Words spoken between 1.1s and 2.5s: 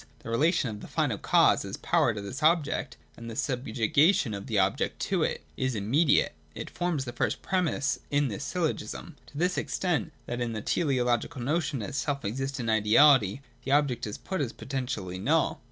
cause as power to this